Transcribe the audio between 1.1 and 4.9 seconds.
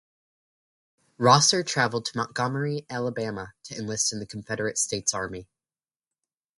Rosser traveled to Montgomery, Alabama, to enlist in the Confederate